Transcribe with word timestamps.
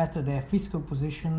better 0.00 0.20
their 0.20 0.42
fiscal 0.42 0.80
position, 0.92 1.34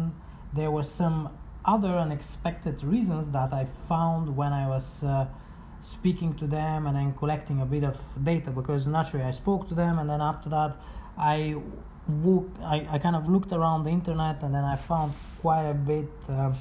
there 0.52 0.72
were 0.72 0.88
some 1.02 1.18
other 1.64 1.94
unexpected 2.06 2.84
reasons 2.84 3.30
that 3.38 3.54
I 3.54 3.66
found 3.66 4.36
when 4.36 4.52
I 4.52 4.66
was 4.68 5.04
uh, 5.04 5.28
speaking 5.82 6.34
to 6.42 6.48
them 6.48 6.88
and 6.88 6.96
then 6.98 7.14
collecting 7.14 7.62
a 7.62 7.68
bit 7.76 7.84
of 7.84 7.98
data 8.32 8.50
because 8.60 8.88
naturally 8.88 9.26
I 9.26 9.32
spoke 9.44 9.68
to 9.70 9.76
them 9.76 10.00
and 10.00 10.10
then 10.10 10.22
after 10.22 10.50
that 10.50 10.72
I 11.18 11.56
I, 12.10 12.88
I 12.92 13.00
kind 13.00 13.16
of 13.16 13.30
looked 13.30 13.52
around 13.52 13.86
the 13.86 13.90
internet 13.90 14.44
and 14.44 14.54
then 14.54 14.64
I 14.64 14.76
found 14.76 15.14
quite 15.42 15.64
a 15.64 15.74
bit 15.74 16.10
uh, 16.30 16.52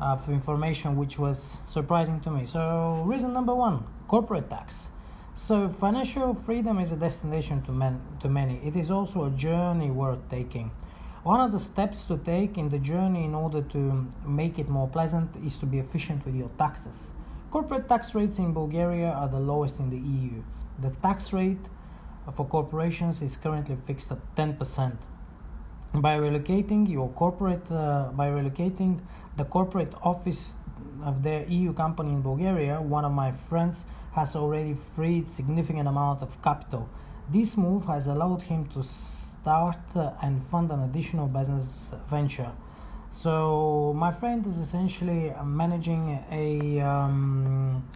of 0.00 0.28
information 0.28 0.96
which 0.96 1.18
was 1.18 1.58
surprising 1.66 2.20
to 2.20 2.30
me. 2.30 2.44
So, 2.44 3.02
reason 3.06 3.32
number 3.32 3.54
one 3.54 3.84
corporate 4.08 4.48
tax. 4.48 4.88
So, 5.34 5.68
financial 5.68 6.34
freedom 6.34 6.78
is 6.78 6.92
a 6.92 6.96
destination 6.96 7.62
to, 7.62 7.72
men, 7.72 8.00
to 8.20 8.28
many, 8.28 8.60
it 8.64 8.76
is 8.76 8.90
also 8.90 9.26
a 9.26 9.30
journey 9.30 9.90
worth 9.90 10.28
taking. 10.30 10.70
One 11.24 11.40
of 11.40 11.52
the 11.52 11.58
steps 11.58 12.04
to 12.04 12.18
take 12.18 12.58
in 12.58 12.68
the 12.68 12.78
journey 12.78 13.24
in 13.24 13.34
order 13.34 13.62
to 13.62 14.06
make 14.26 14.58
it 14.58 14.68
more 14.68 14.88
pleasant 14.88 15.34
is 15.44 15.56
to 15.58 15.66
be 15.66 15.78
efficient 15.78 16.24
with 16.26 16.34
your 16.34 16.50
taxes. 16.58 17.12
Corporate 17.50 17.88
tax 17.88 18.14
rates 18.14 18.38
in 18.38 18.52
Bulgaria 18.52 19.10
are 19.10 19.28
the 19.28 19.40
lowest 19.40 19.80
in 19.80 19.88
the 19.88 19.98
EU. 19.98 20.42
The 20.80 20.90
tax 21.02 21.32
rate 21.32 21.64
for 22.32 22.46
corporations 22.46 23.22
is 23.22 23.36
currently 23.36 23.76
fixed 23.86 24.10
at 24.12 24.18
10%. 24.36 24.96
By 25.94 26.18
relocating 26.18 26.90
your 26.90 27.08
corporate, 27.10 27.70
uh, 27.70 28.10
by 28.12 28.28
relocating 28.28 29.00
the 29.36 29.44
corporate 29.44 29.92
office 30.02 30.54
of 31.04 31.22
their 31.22 31.44
EU 31.46 31.72
company 31.72 32.12
in 32.12 32.22
Bulgaria, 32.22 32.80
one 32.80 33.04
of 33.04 33.12
my 33.12 33.30
friends 33.30 33.84
has 34.12 34.34
already 34.34 34.74
freed 34.74 35.30
significant 35.30 35.88
amount 35.88 36.22
of 36.22 36.40
capital. 36.42 36.88
This 37.30 37.56
move 37.56 37.84
has 37.86 38.06
allowed 38.06 38.42
him 38.42 38.66
to 38.74 38.82
start 38.82 39.78
uh, 39.94 40.12
and 40.22 40.42
fund 40.46 40.70
an 40.70 40.82
additional 40.82 41.26
business 41.26 41.92
venture. 42.08 42.50
So 43.12 43.94
my 43.96 44.10
friend 44.10 44.44
is 44.46 44.58
essentially 44.58 45.32
managing 45.44 46.18
a 46.30 46.80
um, 46.80 47.88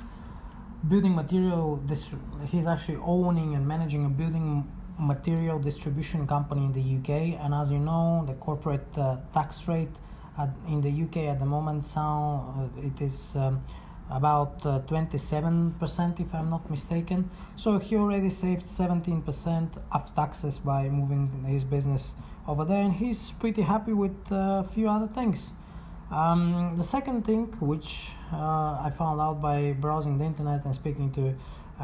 building 0.87 1.15
material 1.15 1.83
this 1.87 2.11
he's 2.47 2.67
actually 2.67 2.99
owning 3.03 3.55
and 3.57 3.67
managing 3.67 4.05
a 4.05 4.09
building 4.09 4.71
material 4.99 5.59
distribution 5.59 6.27
company 6.27 6.65
in 6.65 6.73
the 6.73 6.97
UK 6.99 7.41
and 7.43 7.53
as 7.55 7.71
you 7.71 7.79
know 7.79 8.25
the 8.27 8.35
corporate 8.35 8.87
uh, 8.97 9.17
tax 9.35 9.67
rate 9.67 9.97
at, 10.39 10.51
in 10.69 10.81
the 10.81 11.03
UK 11.03 11.29
at 11.29 11.41
the 11.41 11.45
moment 11.45 11.85
sound 11.85 12.71
uh, 12.77 12.87
it 12.87 13.01
is 13.01 13.35
um, 13.37 13.61
about 14.11 14.65
uh, 14.65 14.81
27% 14.87 16.21
if 16.21 16.35
I'm 16.35 16.51
not 16.51 16.71
mistaken. 16.71 17.31
So 17.57 17.79
he 17.79 17.97
already 17.97 18.31
saved 18.31 18.67
17% 18.67 19.79
of 19.93 20.15
taxes 20.15 20.59
by 20.59 20.89
moving 20.89 21.45
his 21.47 21.65
business 21.65 22.15
over 22.47 22.65
there. 22.65 22.81
And 22.81 22.95
he's 22.95 23.31
pretty 23.33 23.63
happy 23.63 23.93
with 23.93 24.17
uh, 24.33 24.63
a 24.65 24.65
few 24.65 24.89
other 24.89 25.09
things 25.09 25.53
um, 26.11 26.75
the 26.77 26.85
second 26.85 27.27
thing, 27.27 27.47
which 27.61 28.13
uh, 28.33 28.81
I 28.83 28.93
found 28.97 29.21
out 29.21 29.43
by 29.43 29.73
browsing 29.73 30.19
the 30.19 30.25
internet 30.25 30.65
and 30.65 30.75
speaking 30.75 31.13
to 31.13 31.35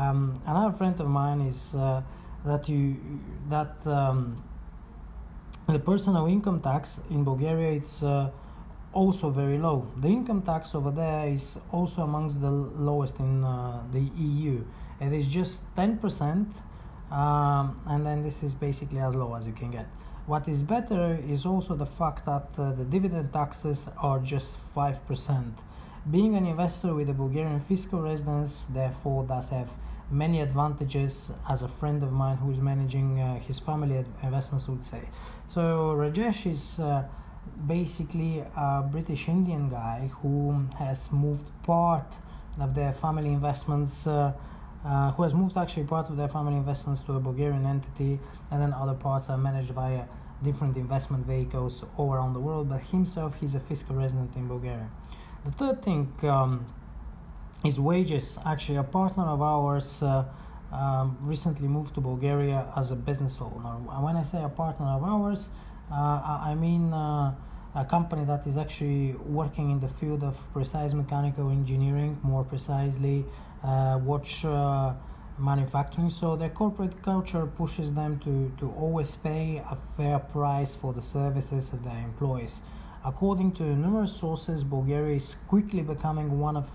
um, 0.01 0.41
another 0.47 0.75
friend 0.77 0.99
of 1.01 1.09
mine, 1.09 1.43
is 1.43 1.75
uh, 1.75 2.03
that 2.45 2.69
you 2.69 2.97
that 3.51 3.77
um, 3.87 4.43
the 5.69 5.79
personal 5.79 6.27
income 6.27 6.61
tax 6.61 7.01
in 7.11 7.25
Bulgaria 7.25 7.73
it's 7.73 8.03
uh, 8.03 8.31
also 8.93 9.29
very 9.29 9.59
low. 9.59 9.87
The 9.97 10.09
income 10.09 10.43
tax 10.43 10.75
over 10.75 10.91
there 10.91 11.29
is 11.29 11.59
also 11.71 12.03
amongst 12.03 12.41
the 12.41 12.51
lowest 12.51 13.19
in 13.19 13.45
uh, 13.45 13.83
the 13.93 14.01
EU. 14.01 14.65
It 15.01 15.13
is 15.13 15.27
just 15.27 15.63
ten 15.77 15.99
percent, 15.99 16.49
um, 17.11 17.81
and 17.87 18.07
then 18.07 18.23
this 18.23 18.43
is 18.43 18.55
basically 18.55 19.01
as 19.01 19.15
low 19.15 19.34
as 19.34 19.47
you 19.47 19.53
can 19.53 19.71
get. 19.71 19.87
What 20.27 20.49
is 20.49 20.62
better 20.62 21.21
is 21.29 21.45
also 21.45 21.75
the 21.75 21.85
fact 21.85 22.25
that 22.25 22.49
uh, 22.57 22.73
the 22.73 22.85
dividend 22.85 23.31
taxes 23.35 23.91
are 23.99 24.19
just 24.21 24.57
5%. 24.75 25.53
Being 26.11 26.35
an 26.35 26.47
investor 26.47 26.95
with 26.95 27.11
a 27.11 27.12
Bulgarian 27.12 27.61
fiscal 27.61 28.01
residence, 28.01 28.65
therefore, 28.73 29.25
does 29.25 29.51
have 29.51 29.69
many 30.11 30.41
advantages, 30.41 31.31
as 31.47 31.61
a 31.61 31.69
friend 31.69 32.03
of 32.03 32.11
mine 32.11 32.39
who 32.39 32.51
is 32.53 32.59
managing 32.59 33.21
uh, 33.21 33.39
his 33.41 33.59
family 33.59 34.03
investments 34.23 34.67
would 34.67 34.87
say. 34.87 35.03
So, 35.47 35.95
Rajesh 35.95 36.51
is 36.51 36.81
uh, 36.81 37.05
basically 37.67 38.45
a 38.57 38.83
British 38.91 39.29
Indian 39.29 39.69
guy 39.69 40.11
who 40.23 40.67
has 40.79 41.13
moved 41.13 41.47
part 41.65 42.11
of 42.59 42.75
their 42.75 42.95
family 42.95 43.29
investments. 43.29 44.07
Uh, 44.84 45.12
who 45.12 45.22
has 45.22 45.33
moved 45.33 45.56
actually 45.56 45.84
part 45.84 46.11
of 46.11 46.17
their 46.17 46.28
family 46.28 46.56
investments 46.56 47.00
to 47.03 47.15
a 47.15 47.21
Bulgarian 47.21 47.65
entity, 47.65 48.21
and 48.50 48.61
then 48.61 48.72
other 48.72 48.95
parts 48.95 49.31
are 49.31 49.39
managed 49.39 49.71
via 49.71 50.05
different 50.43 50.77
investment 50.77 51.25
vehicles 51.27 51.84
all 51.97 52.12
around 52.12 52.34
the 52.34 52.41
world. 52.41 52.69
But 52.69 52.83
himself, 52.83 53.37
he's 53.41 53.55
a 53.55 53.61
fiscal 53.61 53.97
resident 53.97 54.37
in 54.37 54.47
Bulgaria. 54.47 54.89
The 55.45 55.53
third 55.53 55.83
thing 55.83 56.12
um, 56.22 56.67
is 57.65 57.81
wages. 57.81 58.39
Actually, 58.45 58.77
a 58.77 58.83
partner 58.83 59.25
of 59.25 59.41
ours. 59.41 60.03
Uh, 60.03 60.25
um, 60.75 61.16
recently 61.21 61.69
moved 61.69 61.95
to 61.95 62.01
Bulgaria 62.01 62.66
as 62.77 62.91
a 62.91 62.97
business 62.97 63.39
owner. 63.41 63.75
When 64.07 64.16
I 64.16 64.22
say 64.22 64.42
a 64.42 64.48
partner 64.48 64.86
of 64.86 65.04
ours, 65.04 65.51
uh, 65.91 65.95
I 65.95 66.54
mean 66.54 66.92
uh, 66.92 67.33
a 67.75 67.84
company 67.84 68.25
that 68.25 68.47
is 68.47 68.57
actually 68.57 69.13
working 69.25 69.71
in 69.71 69.81
the 69.81 69.89
field 69.89 70.22
of 70.25 70.36
precise 70.53 70.92
mechanical 70.92 71.51
engineering, 71.51 72.19
more 72.22 72.45
precisely 72.45 73.25
watch 74.03 74.45
uh, 74.45 74.93
manufacturing. 75.39 76.11
So 76.11 76.37
their 76.37 76.51
corporate 76.51 77.03
culture 77.03 77.47
pushes 77.47 77.95
them 77.95 78.21
to, 78.21 78.53
to 78.61 78.72
always 78.78 79.15
pay 79.15 79.63
a 79.71 79.77
fair 79.97 80.19
price 80.19 80.75
for 80.75 80.93
the 80.93 81.03
services 81.03 81.72
of 81.72 81.84
their 81.84 81.99
employees. 81.99 82.61
According 83.05 83.53
to 83.53 83.63
numerous 83.63 84.16
sources, 84.16 84.65
Bulgaria 84.65 85.16
is 85.16 85.37
quickly 85.49 85.83
becoming 85.83 86.39
one 86.41 86.57
of 86.57 86.71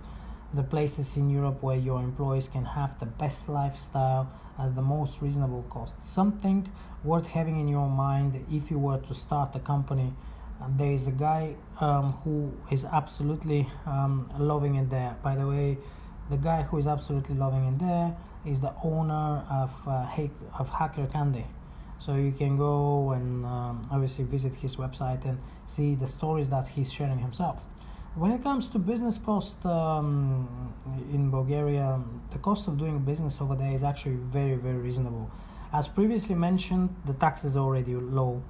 the 0.54 0.64
places 0.64 1.16
in 1.16 1.30
Europe 1.30 1.62
where 1.62 1.78
your 1.78 2.02
employees 2.02 2.48
can 2.48 2.66
have 2.66 3.00
the 3.00 3.06
best 3.06 3.50
lifestyle 3.50 4.30
at 4.58 4.76
the 4.76 4.82
most 4.82 5.22
reasonable 5.22 5.64
cost. 5.70 5.94
Something 6.06 6.70
worth 7.04 7.28
having 7.28 7.60
in 7.60 7.68
your 7.68 7.88
mind 7.88 8.46
if 8.52 8.70
you 8.70 8.78
were 8.78 9.00
to 9.00 9.14
start 9.14 9.56
a 9.56 9.60
company. 9.60 10.14
there 10.78 10.92
is 10.92 11.08
a 11.08 11.12
guy 11.12 11.56
um, 11.80 12.12
who 12.24 12.52
is 12.70 12.84
absolutely 12.84 13.70
um, 13.86 14.30
loving 14.38 14.76
it 14.76 14.90
there. 14.90 15.16
By 15.24 15.36
the 15.36 15.48
way, 15.48 15.78
the 16.30 16.38
guy 16.38 16.64
who 16.64 16.78
is 16.78 16.88
absolutely 16.88 17.36
loving 17.36 17.66
in 17.66 17.78
there 17.78 18.16
is 18.46 18.60
the 18.60 18.74
owner 18.84 19.44
of 19.50 19.72
uh, 19.88 20.06
of 20.58 20.70
Hacker 20.70 21.08
Candy. 21.08 21.46
So 22.00 22.16
you 22.16 22.32
can 22.32 22.58
go 22.58 23.12
and 23.12 23.46
um, 23.46 23.88
obviously 23.92 24.24
visit 24.24 24.54
his 24.54 24.78
website 24.78 25.26
and 25.26 25.38
see 25.68 25.96
the 25.96 26.08
stories 26.08 26.48
that 26.50 26.68
he's 26.68 26.92
sharing 26.92 27.20
himself. 27.20 27.66
When 28.16 28.32
it 28.32 28.42
comes 28.42 28.70
to 28.70 28.80
business 28.80 29.18
cost 29.18 29.64
um, 29.66 30.74
in 31.12 31.30
Bulgaria, 31.30 32.02
the 32.32 32.40
cost 32.40 32.68
of 32.68 32.78
doing 32.78 33.00
business 33.00 33.42
over 33.42 33.56
there 33.56 33.74
is 33.74 33.84
actually 33.84 34.16
very, 34.16 34.56
very 34.56 34.78
reasonable. 34.78 35.30
As 35.72 35.88
previously 35.88 36.36
mentioned, 36.36 36.96
the 37.06 37.14
tax 37.14 37.44
is 37.44 37.56
already 37.56 37.96
low. 37.96 38.42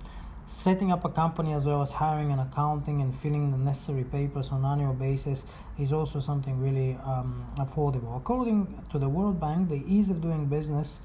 Setting 0.49 0.91
up 0.91 1.05
a 1.05 1.09
company 1.09 1.53
as 1.53 1.65
well 1.65 1.83
as 1.83 1.91
hiring 1.91 2.31
an 2.31 2.39
accounting 2.39 3.01
and 3.01 3.15
filling 3.15 3.51
the 3.51 3.57
necessary 3.57 4.03
papers 4.03 4.49
on 4.49 4.65
annual 4.65 4.95
basis 4.95 5.45
is 5.77 5.93
also 5.93 6.19
something 6.19 6.59
really 6.59 6.97
um, 7.05 7.45
affordable. 7.59 8.17
According 8.17 8.83
to 8.91 8.97
the 8.97 9.07
World 9.07 9.39
Bank, 9.39 9.69
the 9.69 9.83
ease 9.87 10.09
of 10.09 10.23
doing 10.23 10.47
business 10.47 11.01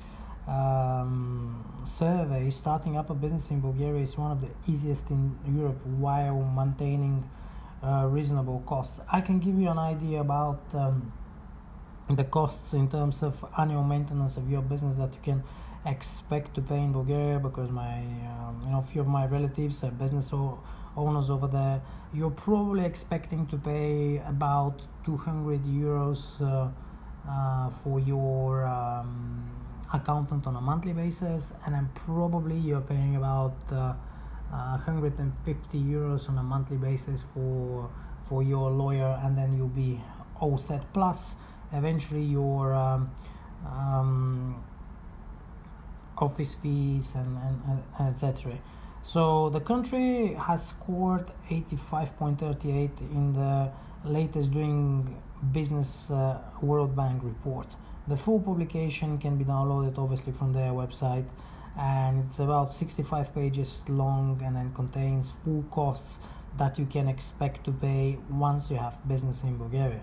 um, 0.49 1.63
survey, 1.85 2.49
starting 2.49 2.97
up 2.97 3.11
a 3.11 3.15
business 3.15 3.51
in 3.51 3.61
Bulgaria 3.61 4.03
is 4.03 4.17
one 4.17 4.33
of 4.33 4.41
the 4.41 4.49
easiest 4.67 5.11
in 5.11 5.39
Europe 5.55 5.85
while 5.85 6.43
maintaining 6.57 7.29
uh, 7.83 8.07
reasonable 8.09 8.63
costs. 8.65 9.01
I 9.13 9.21
can 9.21 9.41
give 9.41 9.59
you 9.59 9.69
an 9.69 9.79
idea 9.79 10.23
about 10.23 10.63
um, 10.73 11.13
the 12.09 12.25
costs 12.25 12.73
in 12.73 12.89
terms 12.89 13.23
of 13.23 13.45
annual 13.59 13.85
maintenance 13.85 14.39
of 14.39 14.51
your 14.51 14.63
business 14.63 14.97
that 14.97 15.13
you 15.13 15.21
can 15.23 15.43
expect 15.87 16.55
to 16.55 16.63
pay 16.63 16.79
in 16.79 16.93
Bulgaria 16.93 17.39
because 17.39 17.71
my 17.71 17.99
um, 18.33 18.63
you 18.65 18.71
know 18.71 18.83
few 18.83 19.01
of 19.01 19.07
my 19.07 19.27
relatives 19.27 19.85
are 19.85 19.91
business 19.91 20.33
owners 20.97 21.31
over 21.31 21.47
there. 21.47 21.81
You're 22.13 22.31
probably 22.31 22.85
expecting 22.85 23.47
to 23.49 23.57
pay 23.57 24.23
about 24.27 24.83
200 25.05 25.65
euros 25.65 26.23
uh, 26.41 26.69
uh, 27.29 27.71
for 27.83 28.01
your 28.01 28.65
um, 28.67 29.51
accountant 29.93 30.47
on 30.47 30.57
a 30.57 30.61
monthly 30.61 30.93
basis, 30.93 31.53
and 31.67 31.75
then 31.75 31.91
probably 31.95 32.57
you're 32.57 32.81
paying 32.81 33.17
about 33.17 33.57
uh, 33.73 33.95
150 34.51 35.79
euros 35.79 36.29
on 36.29 36.39
a 36.39 36.43
monthly 36.43 36.77
basis 36.77 37.25
for 37.35 37.91
for 38.29 38.43
your 38.43 38.71
lawyer, 38.71 39.21
and 39.23 39.37
then 39.37 39.55
you'll 39.57 39.69
be 39.69 40.01
all 40.41 40.57
set. 40.57 40.93
Plus, 40.95 41.35
eventually 41.73 42.23
your 42.23 42.73
um, 42.73 43.11
um, 43.67 44.65
office 46.19 46.55
fees 46.55 47.15
and, 47.15 47.37
and, 47.39 47.83
and 47.99 48.15
etc. 48.15 48.59
So 49.03 49.51
the 49.51 49.61
country 49.61 50.35
has 50.35 50.69
scored 50.69 51.31
85.38 51.51 53.01
in 53.01 53.33
the 53.35 53.71
latest 54.05 54.53
Doing 54.53 55.21
Business 55.53 56.11
uh, 56.11 56.39
World 56.63 56.97
Bank 56.97 57.23
report. 57.23 57.67
The 58.09 58.17
full 58.17 58.41
publication 58.41 59.19
can 59.19 59.37
be 59.37 59.45
downloaded 59.45 59.99
obviously 59.99 60.33
from 60.33 60.53
their 60.53 60.73
website 60.73 61.27
and 61.79 62.25
it's 62.25 62.39
about 62.39 62.75
65 62.75 63.35
pages 63.35 63.83
long 63.89 64.41
and 64.45 64.57
then 64.57 64.73
contains 64.75 65.33
full 65.45 65.65
costs 65.71 66.19
that 66.57 66.79
you 66.79 66.87
can 66.87 67.09
expect 67.09 67.65
to 67.65 67.73
pay 67.73 68.19
once 68.31 68.71
you 68.71 68.77
have 68.77 68.97
business 69.09 69.43
in 69.43 69.59
Bulgaria. 69.59 70.01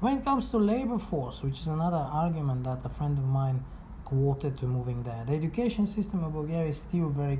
When 0.00 0.18
it 0.18 0.24
comes 0.24 0.48
to 0.50 0.58
labor 0.58 0.98
force, 0.98 1.42
which 1.42 1.60
is 1.60 1.66
another 1.66 1.96
argument 1.96 2.64
that 2.64 2.84
a 2.84 2.88
friend 2.88 3.18
of 3.18 3.24
mine 3.24 3.64
quoted 4.08 4.56
to 4.58 4.66
moving 4.66 5.02
there. 5.02 5.22
The 5.26 5.34
education 5.34 5.86
system 5.86 6.24
of 6.24 6.32
Bulgaria 6.32 6.70
is 6.70 6.78
still 6.78 7.08
very 7.10 7.38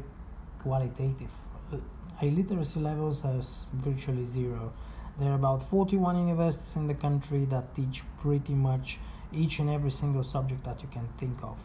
qualitative. 0.63 1.31
Uh, 1.73 1.77
illiteracy 2.21 2.81
levels 2.81 3.25
are 3.25 3.41
virtually 3.73 4.27
zero. 4.27 4.73
There 5.19 5.31
are 5.31 5.35
about 5.35 5.63
41 5.63 6.19
universities 6.29 6.77
in 6.77 6.87
the 6.87 6.95
country 6.95 7.47
that 7.47 7.75
teach 7.75 8.03
pretty 8.21 8.55
much 8.55 8.99
each 9.33 9.59
and 9.59 9.71
every 9.71 9.91
single 9.91 10.23
subject 10.23 10.65
that 10.65 10.83
you 10.83 10.89
can 10.93 11.09
think 11.19 11.39
of. 11.43 11.57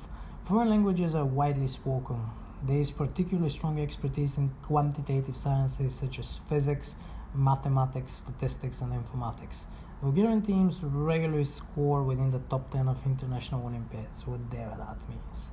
Foreign 0.46 0.70
languages 0.70 1.16
are 1.16 1.26
widely 1.26 1.68
spoken. 1.68 2.22
There 2.66 2.80
is 2.80 2.92
particularly 2.92 3.50
strong 3.50 3.80
expertise 3.80 4.38
in 4.38 4.52
quantitative 4.64 5.36
sciences 5.36 5.94
such 5.96 6.18
as 6.20 6.40
physics, 6.50 6.96
mathematics, 7.36 8.14
statistics, 8.14 8.82
and 8.82 8.94
informatics. 8.94 9.64
Bulgarian 10.04 10.42
teams 10.42 10.84
regularly 10.84 11.46
score 11.46 12.04
within 12.04 12.30
the 12.30 12.40
top 12.50 12.70
10 12.72 12.90
of 12.90 12.98
international 13.06 13.66
Olympiads, 13.66 14.28
whatever 14.28 14.76
that 14.78 14.98
means. 15.08 15.52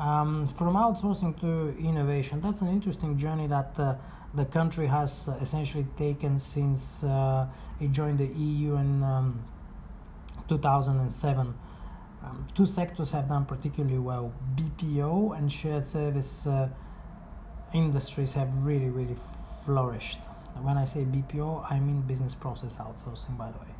Um, 0.00 0.48
from 0.48 0.74
outsourcing 0.74 1.38
to 1.40 1.78
innovation, 1.78 2.40
that's 2.40 2.60
an 2.60 2.68
interesting 2.68 3.16
journey 3.16 3.46
that 3.46 3.72
uh, 3.78 3.94
the 4.34 4.46
country 4.46 4.88
has 4.88 5.28
uh, 5.28 5.38
essentially 5.40 5.86
taken 5.96 6.40
since 6.40 7.04
uh, 7.04 7.46
it 7.80 7.92
joined 7.92 8.18
the 8.18 8.26
EU 8.26 8.74
in 8.74 9.04
um, 9.04 9.44
2007. 10.48 11.54
Um, 12.24 12.48
two 12.56 12.66
sectors 12.66 13.12
have 13.12 13.28
done 13.28 13.44
particularly 13.44 13.98
well 13.98 14.32
BPO 14.56 15.38
and 15.38 15.52
shared 15.52 15.86
service 15.86 16.48
uh, 16.48 16.68
industries 17.72 18.32
have 18.32 18.56
really, 18.56 18.90
really 18.90 19.16
flourished. 19.64 20.18
When 20.62 20.78
I 20.78 20.84
say 20.84 21.04
BPO, 21.04 21.70
I 21.70 21.78
mean 21.80 22.02
business 22.02 22.34
process 22.34 22.76
outsourcing, 22.76 23.36
by 23.36 23.50
the 23.50 23.58
way. 23.58 23.74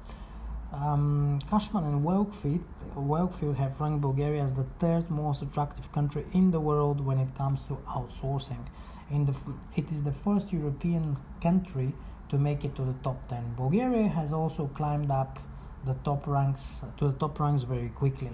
Um, 0.72 1.38
Cushman 1.48 1.84
and 1.84 2.04
Wakefield, 2.04 2.64
Wakefield 2.96 3.56
have 3.56 3.80
ranked 3.80 4.00
Bulgaria 4.00 4.42
as 4.42 4.54
the 4.54 4.64
third 4.80 5.08
most 5.08 5.40
attractive 5.42 5.90
country 5.92 6.24
in 6.32 6.50
the 6.50 6.58
world 6.58 7.00
when 7.00 7.18
it 7.18 7.32
comes 7.36 7.62
to 7.64 7.74
outsourcing. 7.88 8.66
In 9.10 9.24
the, 9.24 9.34
it 9.76 9.90
is 9.92 10.02
the 10.02 10.12
first 10.12 10.52
European 10.52 11.16
country 11.40 11.92
to 12.28 12.38
make 12.38 12.64
it 12.64 12.74
to 12.74 12.82
the 12.82 12.94
top 13.04 13.28
10. 13.28 13.54
Bulgaria 13.56 14.08
has 14.08 14.32
also 14.32 14.66
climbed 14.74 15.10
up 15.10 15.38
the 15.84 15.94
top 16.02 16.26
ranks 16.26 16.80
to 16.98 17.08
the 17.08 17.18
top 17.18 17.38
ranks 17.38 17.62
very 17.62 17.90
quickly. 17.90 18.30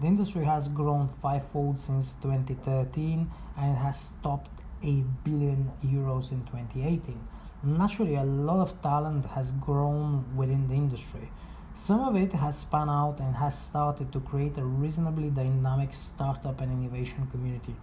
The 0.00 0.06
industry 0.06 0.44
has 0.44 0.68
grown 0.68 1.08
fivefold 1.20 1.80
since 1.80 2.14
2013 2.22 3.30
and 3.58 3.76
has 3.76 4.10
topped 4.22 4.62
a 4.82 5.04
billion 5.24 5.70
euros 5.84 6.32
in 6.32 6.44
2018. 6.46 7.20
Naturally, 7.64 8.16
a 8.16 8.24
lot 8.24 8.58
of 8.58 8.82
talent 8.82 9.24
has 9.24 9.52
grown 9.52 10.24
within 10.36 10.66
the 10.66 10.74
industry. 10.74 11.30
Some 11.76 12.00
of 12.00 12.16
it 12.16 12.32
has 12.32 12.58
spun 12.58 12.90
out 12.90 13.20
and 13.20 13.36
has 13.36 13.56
started 13.56 14.12
to 14.12 14.18
create 14.20 14.58
a 14.58 14.64
reasonably 14.64 15.30
dynamic 15.30 15.94
startup 15.94 16.60
and 16.60 16.72
innovation 16.72 17.28
community. 17.30 17.76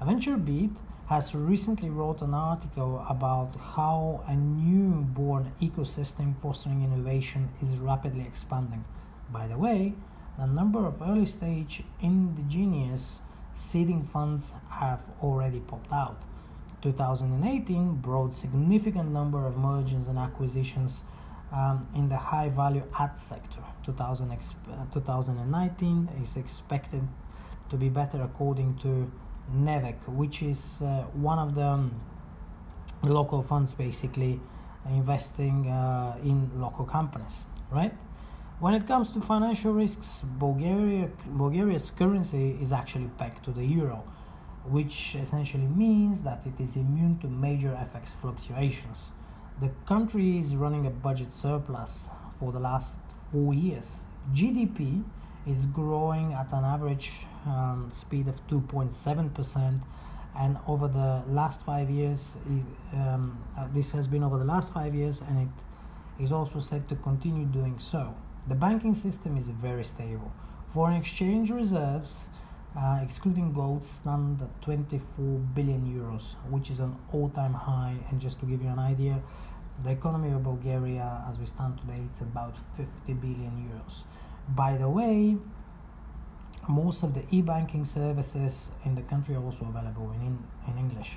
AdventureBeat 0.00 0.76
has 1.08 1.34
recently 1.34 1.90
wrote 1.90 2.22
an 2.22 2.32
article 2.32 3.04
about 3.08 3.56
how 3.74 4.22
a 4.28 4.36
newborn 4.36 5.50
ecosystem 5.60 6.34
fostering 6.40 6.84
innovation 6.84 7.48
is 7.60 7.78
rapidly 7.78 8.22
expanding. 8.22 8.84
By 9.32 9.48
the 9.48 9.58
way, 9.58 9.94
a 10.38 10.46
number 10.46 10.86
of 10.86 11.02
early 11.02 11.26
stage 11.26 11.82
indigenous 12.00 13.18
seeding 13.54 14.04
funds 14.04 14.52
have 14.70 15.00
already 15.20 15.58
popped 15.58 15.92
out. 15.92 16.22
2018 16.84 17.94
brought 17.96 18.36
significant 18.36 19.10
number 19.10 19.46
of 19.46 19.56
mergers 19.56 20.06
and 20.06 20.18
acquisitions 20.18 21.02
um, 21.50 21.88
in 21.94 22.08
the 22.10 22.16
high 22.16 22.50
value 22.50 22.84
ad 22.98 23.18
sector. 23.18 23.62
2000 23.84 24.28
exp- 24.30 24.92
2019 24.92 26.10
is 26.22 26.36
expected 26.36 27.02
to 27.70 27.76
be 27.76 27.88
better 27.88 28.20
according 28.22 28.76
to 28.76 29.10
NEVEQ, 29.56 30.08
which 30.08 30.42
is 30.42 30.82
uh, 30.82 31.04
one 31.14 31.38
of 31.38 31.54
the 31.54 31.64
um, 31.64 32.00
local 33.02 33.42
funds 33.42 33.72
basically 33.72 34.38
investing 34.90 35.68
uh, 35.68 36.16
in 36.22 36.50
local 36.60 36.84
companies, 36.84 37.44
right? 37.70 37.94
When 38.60 38.74
it 38.74 38.86
comes 38.86 39.08
to 39.10 39.20
financial 39.22 39.72
risks, 39.72 40.20
Bulgaria, 40.38 41.08
Bulgaria's 41.26 41.90
currency 41.90 42.58
is 42.60 42.72
actually 42.72 43.10
pegged 43.18 43.42
to 43.44 43.52
the 43.52 43.64
euro, 43.64 44.04
which 44.66 45.14
essentially 45.14 45.66
means 45.66 46.22
that 46.22 46.42
it 46.46 46.62
is 46.62 46.76
immune 46.76 47.18
to 47.20 47.26
major 47.26 47.68
FX 47.68 48.08
fluctuations. 48.20 49.12
The 49.60 49.70
country 49.86 50.38
is 50.38 50.56
running 50.56 50.86
a 50.86 50.90
budget 50.90 51.34
surplus 51.34 52.08
for 52.38 52.50
the 52.50 52.60
last 52.60 52.98
four 53.30 53.54
years. 53.54 54.00
GDP 54.32 55.04
is 55.46 55.66
growing 55.66 56.32
at 56.32 56.52
an 56.52 56.64
average 56.64 57.12
um, 57.46 57.88
speed 57.92 58.26
of 58.28 58.46
2.7%, 58.48 59.80
and 60.36 60.58
over 60.66 60.88
the 60.88 61.22
last 61.28 61.62
five 61.62 61.90
years, 61.90 62.36
um, 62.94 63.38
uh, 63.56 63.66
this 63.72 63.92
has 63.92 64.06
been 64.06 64.24
over 64.24 64.38
the 64.38 64.44
last 64.44 64.72
five 64.72 64.94
years, 64.94 65.20
and 65.20 65.48
it 65.48 66.22
is 66.22 66.32
also 66.32 66.58
set 66.58 66.88
to 66.88 66.96
continue 66.96 67.44
doing 67.44 67.78
so. 67.78 68.14
The 68.48 68.54
banking 68.54 68.94
system 68.94 69.36
is 69.36 69.48
very 69.48 69.84
stable. 69.84 70.32
Foreign 70.72 70.96
exchange 70.96 71.50
reserves, 71.50 72.28
uh, 72.76 72.98
excluding 73.02 73.52
gold, 73.52 73.84
stand 73.84 74.42
at 74.42 74.62
24 74.62 75.24
billion 75.54 75.86
euros, 75.86 76.34
which 76.50 76.70
is 76.70 76.80
an 76.80 76.96
all-time 77.12 77.54
high. 77.54 77.96
And 78.10 78.20
just 78.20 78.40
to 78.40 78.46
give 78.46 78.62
you 78.62 78.68
an 78.68 78.78
idea, 78.78 79.22
the 79.82 79.90
economy 79.90 80.32
of 80.32 80.42
Bulgaria, 80.42 81.24
as 81.28 81.38
we 81.38 81.46
stand 81.46 81.78
today, 81.78 82.00
it's 82.10 82.20
about 82.20 82.56
50 82.76 83.12
billion 83.14 83.52
euros. 83.68 84.02
By 84.48 84.76
the 84.76 84.88
way, 84.88 85.36
most 86.68 87.02
of 87.02 87.14
the 87.14 87.24
e-banking 87.30 87.84
services 87.84 88.70
in 88.84 88.94
the 88.94 89.02
country 89.02 89.34
are 89.34 89.42
also 89.42 89.66
available 89.66 90.10
in, 90.12 90.38
in 90.68 90.78
English. 90.78 91.12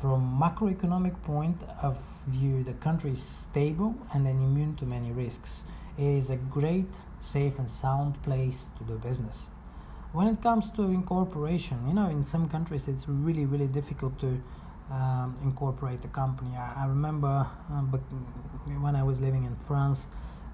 From 0.00 0.38
macroeconomic 0.40 1.22
point 1.22 1.60
of 1.82 1.98
view, 2.26 2.62
the 2.62 2.74
country 2.74 3.12
is 3.12 3.22
stable 3.22 3.94
and 4.12 4.26
then 4.26 4.42
immune 4.42 4.76
to 4.76 4.84
many 4.84 5.12
risks. 5.12 5.64
It 5.96 6.04
is 6.04 6.30
a 6.30 6.36
great, 6.36 6.92
safe 7.20 7.58
and 7.58 7.70
sound 7.70 8.22
place 8.22 8.68
to 8.78 8.84
do 8.84 8.98
business. 8.98 9.46
When 10.14 10.28
it 10.28 10.40
comes 10.40 10.70
to 10.76 10.82
incorporation, 10.82 11.88
you 11.88 11.92
know, 11.92 12.08
in 12.08 12.22
some 12.22 12.48
countries 12.48 12.86
it's 12.86 13.08
really, 13.08 13.46
really 13.46 13.66
difficult 13.66 14.16
to 14.20 14.40
um, 14.88 15.36
incorporate 15.42 16.04
a 16.04 16.08
company. 16.08 16.56
I, 16.56 16.84
I 16.84 16.86
remember 16.86 17.48
uh, 17.72 17.82
but 17.82 17.98
when 18.80 18.94
I 18.94 19.02
was 19.02 19.20
living 19.20 19.42
in 19.42 19.56
France, 19.56 20.06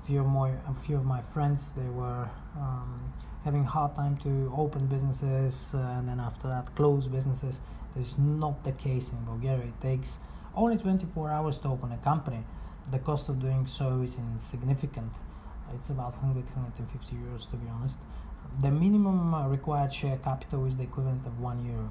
a 0.03 0.07
few, 0.07 0.25
more, 0.25 0.59
a 0.67 0.75
few 0.75 0.97
of 0.97 1.05
my 1.05 1.21
friends, 1.21 1.73
they 1.77 1.91
were 1.91 2.27
um, 2.57 3.13
having 3.45 3.65
hard 3.65 3.95
time 3.95 4.17
to 4.23 4.51
open 4.57 4.87
businesses 4.87 5.69
uh, 5.75 5.99
and 5.99 6.09
then 6.09 6.21
after 6.21 6.49
that 6.49 6.75
close 6.75 7.07
businesses. 7.07 7.61
Is 7.99 8.15
not 8.17 8.65
the 8.65 8.73
case 8.73 9.11
in 9.11 9.23
Bulgaria. 9.25 9.67
It 9.67 9.81
takes 9.83 10.21
only 10.55 10.79
24 10.79 11.29
hours 11.29 11.59
to 11.59 11.69
open 11.69 11.93
a 11.93 11.99
company. 11.99 12.45
The 12.91 13.01
cost 13.01 13.29
of 13.29 13.41
doing 13.41 13.67
so 13.67 14.01
is 14.01 14.17
insignificant. 14.17 15.13
It's 15.75 15.91
about 15.91 16.15
100 16.23 16.45
150 16.55 17.17
euros 17.17 17.51
to 17.51 17.57
be 17.57 17.69
honest. 17.69 17.97
The 18.61 18.71
minimum 18.71 19.35
uh, 19.35 19.49
required 19.49 19.93
share 19.93 20.19
capital 20.19 20.67
is 20.67 20.77
the 20.77 20.85
equivalent 20.85 21.27
of 21.27 21.41
1 21.41 21.65
euro. 21.67 21.91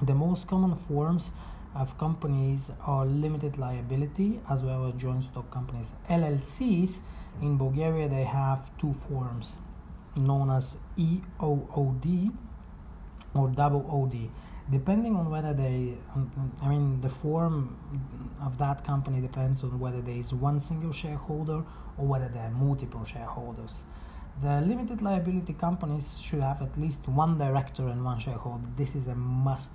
The 0.00 0.14
most 0.14 0.46
common 0.46 0.76
forms 0.76 1.32
of 1.74 1.96
companies 1.98 2.70
are 2.84 3.06
limited 3.06 3.58
liability 3.58 4.40
as 4.50 4.62
well 4.62 4.86
as 4.86 4.94
joint 4.94 5.24
stock 5.24 5.50
companies. 5.50 5.94
LLCs 6.10 7.00
in 7.40 7.56
Bulgaria 7.56 8.08
they 8.08 8.24
have 8.24 8.76
two 8.78 8.92
forms 8.92 9.56
known 10.16 10.50
as 10.50 10.76
EOOD 10.98 12.32
or 13.34 13.48
double 13.48 13.86
OD 13.90 14.28
depending 14.70 15.16
on 15.16 15.28
whether 15.30 15.52
they 15.52 15.96
i 16.62 16.68
mean 16.68 17.00
the 17.00 17.08
form 17.08 17.76
of 18.40 18.58
that 18.58 18.84
company 18.84 19.20
depends 19.20 19.64
on 19.64 19.78
whether 19.80 20.00
there 20.00 20.16
is 20.16 20.32
one 20.32 20.60
single 20.60 20.92
shareholder 20.92 21.64
or 21.98 22.06
whether 22.06 22.28
there 22.28 22.44
are 22.44 22.50
multiple 22.50 23.04
shareholders 23.04 23.82
the 24.40 24.60
limited 24.62 25.02
liability 25.02 25.52
companies 25.52 26.20
should 26.20 26.40
have 26.40 26.62
at 26.62 26.78
least 26.78 27.06
one 27.08 27.38
director 27.38 27.88
and 27.88 28.04
one 28.04 28.18
shareholder 28.18 28.66
this 28.76 28.94
is 28.94 29.06
a 29.06 29.14
must 29.14 29.74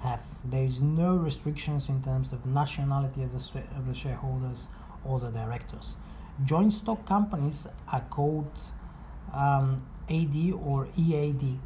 have 0.00 0.22
there 0.44 0.64
is 0.64 0.82
no 0.82 1.16
restrictions 1.16 1.88
in 1.88 2.02
terms 2.02 2.32
of 2.32 2.46
nationality 2.46 3.22
of 3.22 3.32
the, 3.32 3.60
of 3.76 3.86
the 3.86 3.94
shareholders 3.94 4.68
or 5.04 5.18
the 5.18 5.30
directors 5.30 5.96
joint 6.44 6.72
stock 6.72 7.04
companies 7.06 7.66
are 7.92 8.04
called 8.10 8.52
um, 9.32 9.82
ad 10.08 10.52
or 10.64 10.88
ead 10.96 11.58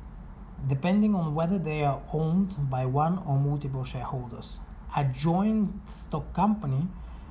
depending 0.68 1.14
on 1.14 1.34
whether 1.34 1.58
they 1.58 1.82
are 1.82 2.02
owned 2.12 2.70
by 2.70 2.84
one 2.84 3.18
or 3.26 3.38
multiple 3.38 3.84
shareholders. 3.84 4.60
A 4.96 5.04
joint 5.04 5.70
stock 5.90 6.32
company 6.34 6.88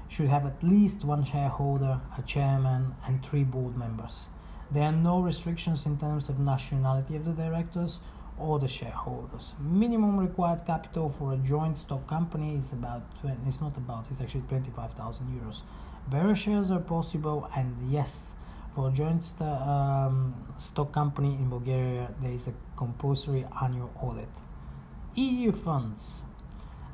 should 0.08 0.28
have 0.28 0.46
at 0.46 0.64
least 0.64 1.04
one 1.04 1.24
shareholder, 1.24 2.02
a 2.18 2.22
chairman, 2.24 2.96
and 3.06 3.24
three 3.24 3.44
board 3.44 3.78
members. 3.78 4.30
There 4.72 4.84
are 4.84 4.92
no 4.92 5.20
restrictions 5.20 5.88
in 5.88 5.98
terms 5.98 6.30
of 6.30 6.40
nationality 6.40 7.16
of 7.16 7.26
the 7.26 7.32
directors 7.32 8.00
or 8.38 8.60
the 8.60 8.68
shareholders. 8.68 9.54
Minimum 9.60 10.18
required 10.20 10.66
capital 10.66 11.10
for 11.10 11.34
a 11.34 11.38
joint 11.38 11.80
stock 11.80 12.08
company 12.08 12.56
is 12.56 12.72
about 12.72 13.02
20, 13.22 13.38
it's 13.48 13.62
not 13.62 13.76
about 13.78 14.06
it's 14.12 14.22
actually 14.22 14.44
25,000 14.48 15.26
euros. 15.26 15.62
Bearer 16.08 16.36
shares 16.36 16.70
are 16.70 16.80
possible 16.80 17.50
and 17.56 17.76
yes, 17.92 18.34
for 18.76 18.92
joint 18.92 19.24
st- 19.24 19.42
um, 19.42 20.36
stock 20.58 20.94
company 20.94 21.34
in 21.34 21.50
Bulgaria, 21.50 22.12
there 22.22 22.32
is 22.32 22.48
a 22.48 22.54
compulsory 22.78 23.46
annual 23.62 23.92
audit. 24.00 24.30
EU 25.16 25.52
funds. 25.52 26.24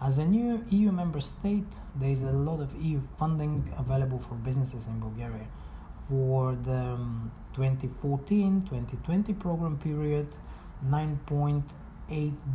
As 0.02 0.18
a 0.18 0.26
new 0.26 0.64
EU 0.70 0.92
member 0.92 1.20
state, 1.20 1.72
there 1.96 2.10
is 2.10 2.22
a 2.22 2.32
lot 2.32 2.60
of 2.62 2.74
EU 2.82 3.02
funding 3.18 3.74
available 3.78 4.20
for 4.20 4.36
businesses 4.36 4.88
in 4.88 5.00
Bulgaria. 5.00 5.48
For 6.10 6.56
the 6.56 6.94
um, 6.94 7.32
2014 7.56 8.68
2020 8.70 9.34
program 9.34 9.78
period, 9.80 10.28
9.8 10.88 11.64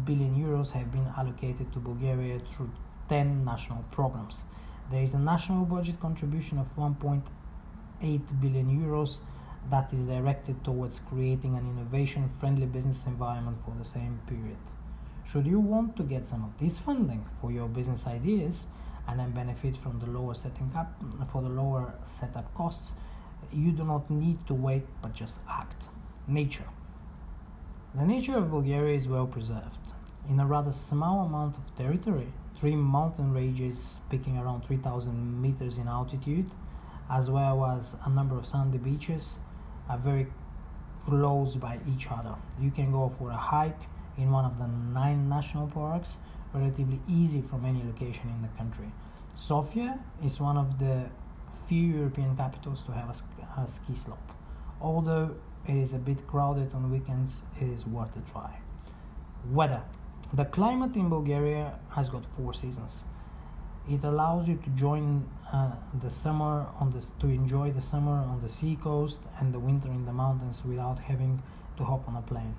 billion 0.04 0.36
euros 0.36 0.70
have 0.70 0.92
been 0.92 1.06
allocated 1.16 1.72
to 1.72 1.80
Bulgaria 1.80 2.38
through 2.38 2.70
10 3.08 3.44
national 3.44 3.84
programs. 3.90 4.42
There 4.90 5.02
is 5.02 5.14
a 5.14 5.18
national 5.18 5.64
budget 5.64 5.98
contribution 6.00 6.58
of 6.58 6.74
1.8 6.76 8.40
billion 8.40 8.66
euros 8.68 9.18
that 9.68 9.92
is 9.92 10.06
directed 10.06 10.62
towards 10.64 11.00
creating 11.00 11.56
an 11.56 11.66
innovation 11.68 12.30
friendly 12.38 12.66
business 12.66 13.04
environment 13.06 13.58
for 13.64 13.74
the 13.76 13.84
same 13.84 14.20
period. 14.28 14.58
Should 15.30 15.46
you 15.46 15.60
want 15.60 15.96
to 15.96 16.02
get 16.02 16.28
some 16.28 16.44
of 16.44 16.58
this 16.58 16.78
funding 16.78 17.24
for 17.40 17.52
your 17.52 17.68
business 17.68 18.06
ideas 18.06 18.66
and 19.06 19.18
then 19.18 19.32
benefit 19.32 19.76
from 19.76 19.98
the 19.98 20.06
lower 20.06 20.34
setting 20.34 20.70
up 20.76 21.02
for 21.30 21.42
the 21.42 21.48
lower 21.48 21.94
setup 22.04 22.52
costs, 22.54 22.92
you 23.52 23.72
do 23.72 23.84
not 23.84 24.10
need 24.10 24.46
to 24.46 24.54
wait 24.54 24.86
but 25.02 25.14
just 25.14 25.40
act. 25.48 25.84
Nature. 26.26 26.68
The 27.94 28.06
nature 28.06 28.36
of 28.36 28.50
Bulgaria 28.50 28.96
is 28.96 29.08
well 29.08 29.26
preserved. 29.26 29.78
In 30.28 30.38
a 30.38 30.46
rather 30.46 30.72
small 30.72 31.26
amount 31.26 31.56
of 31.56 31.74
territory, 31.76 32.32
three 32.56 32.76
mountain 32.76 33.32
ranges 33.32 33.98
peaking 34.10 34.38
around 34.38 34.64
3000 34.64 35.42
meters 35.42 35.78
in 35.78 35.88
altitude 35.88 36.50
as 37.10 37.28
well 37.28 37.64
as 37.66 37.96
a 38.04 38.10
number 38.10 38.36
of 38.38 38.46
sandy 38.46 38.78
beaches 38.78 39.38
are 39.88 39.98
very 39.98 40.28
close 41.06 41.56
by 41.56 41.78
each 41.92 42.06
other. 42.10 42.34
You 42.60 42.70
can 42.70 42.92
go 42.92 43.12
for 43.18 43.30
a 43.30 43.36
hike 43.36 43.80
in 44.16 44.30
one 44.30 44.44
of 44.44 44.58
the 44.58 44.68
nine 44.68 45.28
national 45.28 45.66
parks 45.68 46.18
relatively 46.54 47.00
easy 47.08 47.40
from 47.40 47.64
any 47.64 47.82
location 47.82 48.28
in 48.28 48.42
the 48.42 48.48
country. 48.56 48.92
Sofia 49.34 49.98
is 50.24 50.40
one 50.40 50.56
of 50.56 50.78
the 50.78 51.06
few 51.70 51.86
European 52.00 52.36
capitals 52.36 52.82
to 52.86 52.92
have 52.92 53.08
a, 53.16 53.60
a 53.60 53.66
ski 53.66 53.94
slope. 53.94 54.30
Although 54.80 55.26
it 55.66 55.76
is 55.76 55.92
a 55.94 56.02
bit 56.08 56.26
crowded 56.26 56.74
on 56.74 56.90
weekends, 56.90 57.42
it 57.60 57.68
is 57.76 57.86
worth 57.86 58.14
a 58.16 58.24
try. 58.32 58.52
Weather. 59.58 59.82
The 60.34 60.46
climate 60.56 60.94
in 60.96 61.08
Bulgaria 61.08 61.78
has 61.96 62.10
got 62.14 62.24
four 62.36 62.52
seasons 62.54 63.04
it 63.88 64.04
allows 64.04 64.48
you 64.48 64.56
to 64.56 64.70
join 64.70 65.28
uh, 65.52 65.70
the 66.02 66.10
summer 66.10 66.66
on 66.78 66.90
this 66.90 67.10
to 67.20 67.26
enjoy 67.26 67.70
the 67.72 67.80
summer 67.80 68.18
on 68.32 68.40
the 68.42 68.48
sea 68.48 68.76
coast 68.76 69.18
and 69.38 69.52
the 69.52 69.58
winter 69.58 69.88
in 69.88 70.04
the 70.04 70.12
mountains 70.12 70.62
without 70.64 70.98
having 70.98 71.42
to 71.76 71.84
hop 71.84 72.06
on 72.08 72.16
a 72.16 72.22
plane 72.22 72.54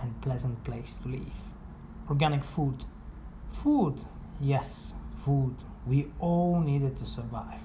and 0.00 0.20
pleasant 0.20 0.62
place 0.64 0.94
to 1.02 1.08
live. 1.08 1.38
Organic 2.08 2.44
food. 2.44 2.84
Food. 3.52 4.00
Yes 4.40 4.94
food. 5.26 5.56
We 5.86 6.06
all 6.20 6.60
need 6.60 6.82
it 6.82 6.96
to 6.98 7.04
survive. 7.04 7.60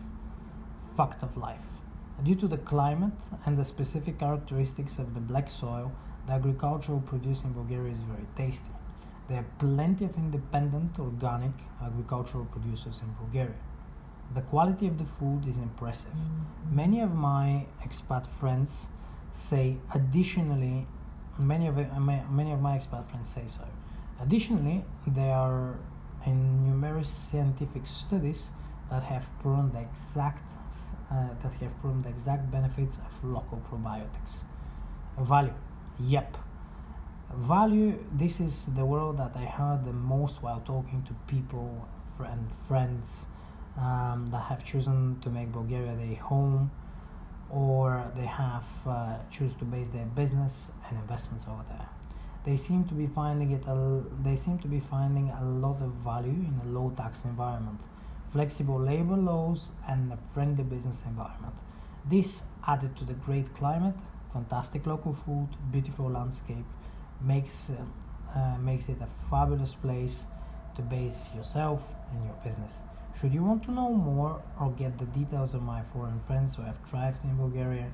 Fact 0.98 1.22
of 1.22 1.38
life. 1.38 1.68
Due 2.24 2.36
to 2.36 2.48
the 2.48 2.58
climate 2.58 3.20
and 3.46 3.56
the 3.58 3.64
specific 3.64 4.18
characteristics 4.20 4.98
of 4.98 5.14
the 5.14 5.20
black 5.20 5.50
soil, 5.50 5.92
the 6.26 6.34
agricultural 6.34 7.02
produce 7.02 7.44
in 7.44 7.54
Bulgaria 7.54 7.94
is 7.94 8.02
very 8.14 8.28
tasty. 8.36 8.74
There 9.28 9.40
are 9.40 9.50
plenty 9.60 10.06
of 10.06 10.16
independent 10.16 10.98
organic 11.00 11.56
agricultural 11.84 12.46
producers 12.46 13.00
in 13.04 13.14
Bulgaria. 13.22 13.62
The 14.34 14.42
quality 14.42 14.88
of 14.88 14.98
the 14.98 15.06
food 15.06 15.48
is 15.48 15.58
impressive. 15.58 16.12
Mm-hmm. 16.12 16.76
Many 16.76 17.02
of 17.02 17.14
my 17.14 17.66
expat 17.86 18.26
friends 18.28 18.88
say 19.34 19.78
additionally 19.94 20.88
many 21.38 21.68
of 21.68 21.76
many 21.76 22.52
of 22.52 22.62
my 22.62 22.78
expat 22.78 23.10
friends 23.10 23.30
say 23.30 23.44
so. 23.48 23.66
Additionally, 24.22 24.86
there 25.08 25.34
are 25.34 25.80
numerous 26.28 27.10
scientific 27.10 27.88
studies 27.88 28.52
that 28.90 29.04
have 29.04 29.26
proven 29.40 29.72
the 29.72 29.80
exact 29.80 30.44
uh, 31.10 31.28
that 31.42 31.54
have 31.54 31.80
proven 31.82 32.02
the 32.02 32.10
exact 32.10 32.52
benefits 32.52 32.98
of 32.98 33.24
local 33.24 33.62
probiotics. 33.70 34.44
Value, 35.20 35.54
yep. 36.00 36.38
Value, 37.36 37.98
this 38.12 38.40
is 38.40 38.68
the 38.76 38.86
word 38.86 39.18
that 39.18 39.36
I 39.36 39.46
heard 39.46 39.86
the 39.86 39.94
most 39.94 40.44
while 40.44 40.62
talking 40.62 41.04
to 41.04 41.14
people 41.28 41.88
and 42.20 42.52
friends 42.68 43.26
um, 43.78 44.28
that 44.32 44.44
have 44.44 44.64
chosen 44.64 45.20
to 45.22 45.30
make 45.30 45.52
Bulgaria 45.52 45.96
their 45.96 46.16
home 46.16 46.72
or 47.50 48.04
they 48.16 48.26
have 48.26 48.68
uh, 48.86 49.16
choose 49.30 49.54
to 49.56 49.66
base 49.66 49.90
their 49.90 50.06
business 50.06 50.72
and 50.88 50.98
investments 50.98 51.46
over 51.48 51.64
there. 51.70 51.90
They 52.44 52.56
seem 52.56 52.86
to 52.86 52.94
be 52.94 53.08
finding 53.08 53.52
it. 53.52 53.64
A, 53.68 54.02
they 54.24 54.36
seem 54.36 54.58
to 54.60 54.68
be 54.68 54.80
finding 54.80 55.30
a 55.30 55.44
lot 55.44 55.82
of 55.82 55.92
value 56.04 56.42
in 56.50 56.60
a 56.66 56.72
low 56.72 56.92
tax 56.98 57.26
environment 57.26 57.82
flexible 58.32 58.80
labor 58.80 59.18
laws, 59.18 59.72
and 59.88 60.12
a 60.14 60.18
friendly 60.34 60.64
business 60.64 61.04
environment. 61.06 61.54
This, 62.06 62.44
added 62.66 62.96
to 62.98 63.06
the 63.06 63.14
great 63.14 63.54
climate, 63.56 63.96
fantastic 64.34 64.86
local 64.86 65.14
food, 65.14 65.50
beautiful 65.72 66.10
landscape, 66.10 66.66
makes, 67.22 67.72
uh, 68.36 68.58
makes 68.60 68.88
it 68.90 68.98
a 69.02 69.08
fabulous 69.30 69.76
place 69.76 70.26
to 70.76 70.82
base 70.82 71.30
yourself 71.36 71.84
and 72.12 72.26
your 72.26 72.36
business. 72.44 72.78
Should 73.22 73.36
you 73.36 73.44
want 73.44 73.62
to 73.66 73.72
know 73.72 73.90
more 73.94 74.42
or 74.60 74.72
get 74.72 74.98
the 74.98 75.06
details 75.06 75.54
of 75.54 75.62
my 75.62 75.84
foreign 75.84 76.20
friends 76.26 76.56
who 76.56 76.64
have 76.64 76.80
thrived 76.90 77.24
in 77.24 77.38
Bulgaria, 77.38 77.92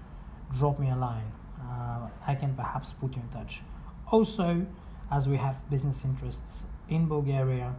drop 0.57 0.79
me 0.79 0.89
a 0.89 0.95
line. 0.95 1.29
Uh, 1.59 2.07
I 2.25 2.33
can 2.33 2.55
perhaps 2.55 2.93
put 2.93 3.13
you 3.13 3.21
in 3.21 3.27
touch. 3.37 3.61
Also, 4.09 4.65
as 5.11 5.27
we 5.27 5.35
have 5.35 5.69
business 5.69 6.05
interests 6.05 6.63
in 6.87 7.09
Bulgaria, 7.09 7.75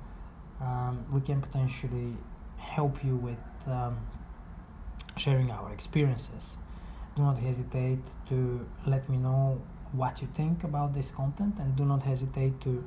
um, 0.60 1.06
we 1.10 1.22
can 1.22 1.40
potentially 1.40 2.18
help 2.58 3.02
you 3.02 3.16
with 3.16 3.38
um, 3.66 3.96
sharing 5.16 5.50
our 5.50 5.72
experiences. 5.72 6.58
Do 7.16 7.22
not 7.22 7.38
hesitate 7.38 8.04
to 8.28 8.66
let 8.86 9.08
me 9.08 9.16
know 9.16 9.62
what 9.92 10.20
you 10.20 10.28
think 10.34 10.64
about 10.64 10.92
this 10.92 11.10
content 11.10 11.54
and 11.58 11.74
do 11.76 11.86
not 11.86 12.02
hesitate 12.02 12.60
to 12.60 12.84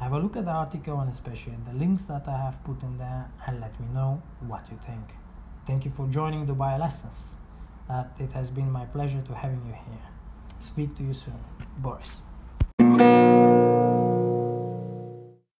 Have 0.00 0.12
a 0.12 0.18
look 0.18 0.36
at 0.36 0.46
the 0.46 0.50
article 0.50 0.98
and 1.00 1.12
especially 1.12 1.54
the 1.66 1.74
links 1.74 2.06
that 2.06 2.26
I 2.26 2.36
have 2.36 2.64
put 2.64 2.82
in 2.82 2.98
there 2.98 3.30
and 3.46 3.60
let 3.60 3.78
me 3.78 3.86
know 3.94 4.20
what 4.40 4.68
you 4.70 4.78
think. 4.84 5.14
Thank 5.66 5.84
you 5.84 5.90
for 5.90 6.06
joining 6.08 6.46
Dubai 6.46 6.78
Lessons. 6.78 7.34
Uh, 7.88 8.04
it 8.18 8.32
has 8.32 8.50
been 8.50 8.70
my 8.70 8.84
pleasure 8.86 9.22
to 9.22 9.34
having 9.34 9.62
you 9.66 9.72
here. 9.72 10.08
Speak 10.60 10.96
to 10.96 11.02
you 11.02 11.12
soon. 11.12 11.38
Boris. 11.78 12.23